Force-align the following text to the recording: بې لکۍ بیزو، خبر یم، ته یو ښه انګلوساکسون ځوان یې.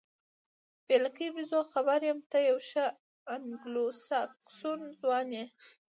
بې 0.85 0.97
لکۍ 1.03 1.27
بیزو، 1.35 1.59
خبر 1.73 1.99
یم، 2.09 2.19
ته 2.31 2.37
یو 2.49 2.57
ښه 2.69 2.85
انګلوساکسون 3.35 4.79
ځوان 4.99 5.27
یې. 5.37 5.45